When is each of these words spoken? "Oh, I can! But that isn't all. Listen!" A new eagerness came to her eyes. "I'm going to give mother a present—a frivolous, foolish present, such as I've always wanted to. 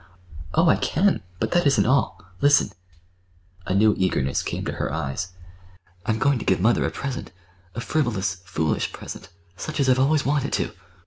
"Oh, 0.55 0.67
I 0.67 0.77
can! 0.77 1.21
But 1.39 1.51
that 1.51 1.67
isn't 1.67 1.85
all. 1.85 2.19
Listen!" 2.41 2.71
A 3.67 3.75
new 3.75 3.93
eagerness 3.95 4.41
came 4.41 4.65
to 4.65 4.71
her 4.81 4.91
eyes. 4.91 5.33
"I'm 6.07 6.17
going 6.17 6.39
to 6.39 6.45
give 6.45 6.59
mother 6.59 6.83
a 6.87 6.89
present—a 6.89 7.81
frivolous, 7.81 8.41
foolish 8.43 8.93
present, 8.93 9.29
such 9.57 9.79
as 9.79 9.87
I've 9.87 9.99
always 9.99 10.25
wanted 10.25 10.53
to. 10.53 10.71